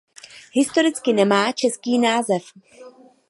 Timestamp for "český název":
1.51-2.43